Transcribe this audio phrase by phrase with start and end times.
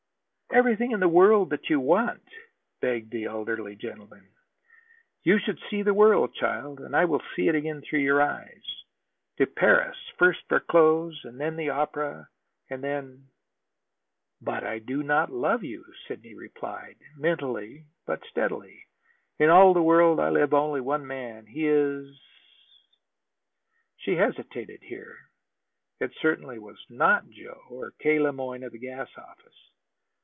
[0.53, 2.27] "Everything in the world that you want,"
[2.81, 4.27] begged the elderly gentleman.
[5.23, 8.83] "You should see the world, child, and I will see it again through your eyes.
[9.37, 12.27] To Paris first for clothes and the opera,
[12.69, 13.27] and then"
[14.41, 18.87] "But I do not love you," Sidney replied, mentally but steadily.
[19.39, 21.45] "In all the world I love only one man.
[21.45, 22.19] He is"
[24.03, 25.15] She hesitated here.
[26.01, 28.19] It certainly was not Joe, or K.
[28.19, 29.37] Le Moyne of the gas office.